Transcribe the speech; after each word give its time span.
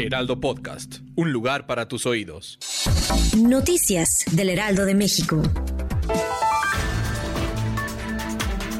Heraldo 0.00 0.40
Podcast, 0.40 1.00
un 1.14 1.30
lugar 1.30 1.66
para 1.66 1.86
tus 1.86 2.06
oídos. 2.06 2.58
Noticias 3.36 4.24
del 4.32 4.48
Heraldo 4.48 4.86
de 4.86 4.94
México. 4.94 5.42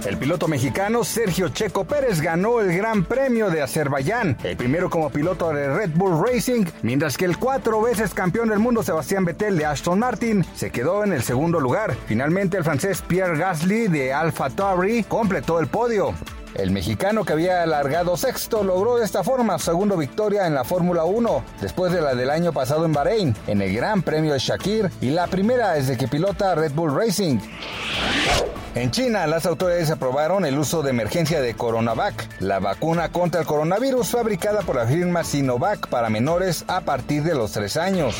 El 0.06 0.16
piloto 0.16 0.48
mexicano 0.48 1.04
Sergio 1.04 1.50
Checo 1.50 1.84
Pérez 1.84 2.22
ganó 2.22 2.60
el 2.60 2.74
Gran 2.74 3.04
Premio 3.04 3.50
de 3.50 3.60
Azerbaiyán, 3.60 4.38
el 4.42 4.56
primero 4.56 4.88
como 4.88 5.10
piloto 5.10 5.52
de 5.52 5.68
Red 5.68 5.90
Bull 5.94 6.26
Racing, 6.26 6.64
mientras 6.82 7.18
que 7.18 7.26
el 7.26 7.36
cuatro 7.36 7.82
veces 7.82 8.14
campeón 8.14 8.48
del 8.48 8.58
mundo 8.58 8.82
Sebastián 8.82 9.26
Vettel 9.26 9.58
de 9.58 9.66
Aston 9.66 9.98
Martin 9.98 10.44
se 10.56 10.70
quedó 10.70 11.04
en 11.04 11.12
el 11.12 11.22
segundo 11.22 11.60
lugar. 11.60 11.94
Finalmente 12.06 12.56
el 12.56 12.64
francés 12.64 13.04
Pierre 13.06 13.36
Gasly 13.36 13.88
de 13.88 14.14
Alfa 14.14 14.48
Tauri 14.48 15.04
completó 15.04 15.60
el 15.60 15.66
podio. 15.66 16.14
El 16.54 16.70
mexicano 16.72 17.24
que 17.24 17.32
había 17.32 17.62
alargado 17.62 18.16
sexto 18.16 18.64
logró 18.64 18.96
de 18.96 19.04
esta 19.04 19.22
forma 19.22 19.58
su 19.58 19.66
segunda 19.66 19.96
victoria 19.96 20.46
en 20.46 20.54
la 20.54 20.64
Fórmula 20.64 21.04
1, 21.04 21.44
después 21.60 21.92
de 21.92 22.00
la 22.00 22.14
del 22.14 22.30
año 22.30 22.52
pasado 22.52 22.84
en 22.84 22.92
Bahrein, 22.92 23.36
en 23.46 23.62
el 23.62 23.74
Gran 23.74 24.02
Premio 24.02 24.32
de 24.32 24.38
Shakir, 24.40 24.90
y 25.00 25.10
la 25.10 25.26
primera 25.28 25.72
desde 25.72 25.96
que 25.96 26.08
pilota 26.08 26.54
Red 26.54 26.72
Bull 26.72 26.94
Racing. 26.94 27.38
En 28.76 28.92
China, 28.92 29.26
las 29.26 29.46
autoridades 29.46 29.90
aprobaron 29.90 30.44
el 30.44 30.56
uso 30.56 30.82
de 30.82 30.90
emergencia 30.90 31.40
de 31.40 31.54
Coronavac, 31.54 32.28
la 32.38 32.60
vacuna 32.60 33.10
contra 33.10 33.40
el 33.40 33.46
coronavirus 33.46 34.10
fabricada 34.10 34.62
por 34.62 34.76
la 34.76 34.86
firma 34.86 35.24
Sinovac 35.24 35.88
para 35.88 36.08
menores 36.08 36.64
a 36.68 36.82
partir 36.82 37.24
de 37.24 37.34
los 37.34 37.50
3 37.50 37.76
años. 37.78 38.14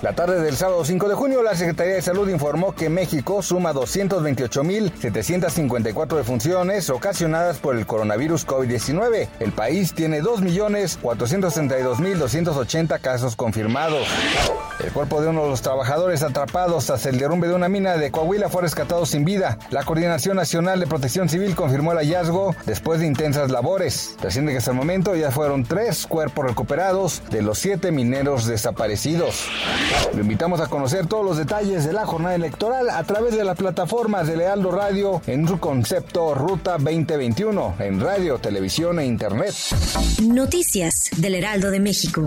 La 0.00 0.12
tarde 0.12 0.40
del 0.40 0.56
sábado 0.56 0.84
5 0.84 1.08
de 1.08 1.16
junio, 1.16 1.42
la 1.42 1.56
Secretaría 1.56 1.94
de 1.94 2.02
Salud 2.02 2.28
informó 2.28 2.72
que 2.72 2.88
México 2.88 3.42
suma 3.42 3.74
228.754 3.74 6.16
defunciones 6.16 6.88
ocasionadas 6.88 7.58
por 7.58 7.76
el 7.76 7.84
coronavirus 7.84 8.46
COVID-19. 8.46 9.26
El 9.40 9.50
país 9.50 9.92
tiene 9.92 10.22
2.462.280 10.22 13.00
casos 13.00 13.34
confirmados. 13.34 14.06
El 14.78 14.92
cuerpo 14.92 15.20
de 15.20 15.26
uno 15.26 15.42
de 15.42 15.48
los 15.48 15.62
trabajadores 15.62 16.22
atrapados 16.22 16.86
tras 16.86 17.04
el 17.06 17.18
derrumbe 17.18 17.48
de 17.48 17.54
una 17.54 17.68
mina 17.68 17.96
de 17.96 18.12
Coahuila 18.12 18.48
fue 18.48 18.62
rescatado 18.62 19.04
sin 19.04 19.24
vida. 19.24 19.47
La 19.70 19.84
Coordinación 19.84 20.36
Nacional 20.36 20.80
de 20.80 20.86
Protección 20.86 21.28
Civil 21.28 21.54
confirmó 21.54 21.92
el 21.92 21.98
hallazgo 21.98 22.54
después 22.66 23.00
de 23.00 23.06
intensas 23.06 23.50
labores. 23.50 24.16
Reciente 24.20 24.52
que 24.52 24.58
hasta 24.58 24.72
el 24.72 24.76
momento 24.76 25.14
ya 25.14 25.30
fueron 25.30 25.64
tres 25.64 26.06
cuerpos 26.06 26.44
recuperados 26.44 27.22
de 27.30 27.42
los 27.42 27.58
siete 27.58 27.92
mineros 27.92 28.46
desaparecidos. 28.46 29.46
Lo 30.14 30.20
invitamos 30.20 30.60
a 30.60 30.66
conocer 30.66 31.06
todos 31.06 31.24
los 31.24 31.36
detalles 31.36 31.84
de 31.84 31.92
la 31.92 32.06
jornada 32.06 32.34
electoral 32.34 32.90
a 32.90 33.02
través 33.04 33.36
de 33.36 33.44
las 33.44 33.56
plataformas 33.56 34.26
de 34.26 34.36
Lealdo 34.36 34.70
Radio 34.70 35.22
en 35.26 35.46
su 35.46 35.58
concepto 35.58 36.34
Ruta 36.34 36.72
2021 36.72 37.76
en 37.78 38.00
radio, 38.00 38.38
televisión 38.38 38.98
e 38.98 39.06
internet. 39.06 39.54
Noticias 40.22 41.10
del 41.16 41.34
Heraldo 41.34 41.70
de 41.70 41.80
México. 41.80 42.26